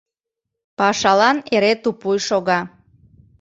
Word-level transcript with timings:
Пашалан 0.77 1.37
эре 1.55 1.73
тупуй 1.83 2.17
шога. 2.27 2.59